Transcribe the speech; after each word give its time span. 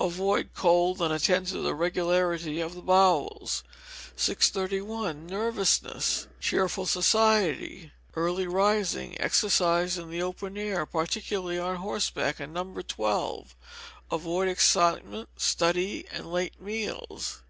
Avoid 0.00 0.50
cold 0.52 1.00
and 1.00 1.14
attend 1.14 1.46
to 1.46 1.58
the 1.58 1.72
regularity 1.72 2.60
of 2.60 2.74
the 2.74 2.82
bowels. 2.82 3.62
631. 4.16 5.28
Nervousness. 5.28 6.26
Cheerful 6.40 6.86
society, 6.86 7.92
early 8.16 8.48
rising, 8.48 9.16
exercise 9.20 9.96
in 9.96 10.10
the 10.10 10.20
open 10.22 10.58
air, 10.58 10.86
particularly 10.86 11.60
on 11.60 11.76
horseback, 11.76 12.40
and 12.40 12.52
No. 12.52 12.72
12. 12.74 13.54
Avoid 14.10 14.48
excitement, 14.48 15.28
study, 15.36 16.04
and 16.10 16.32
late 16.32 16.60
meals. 16.60 17.42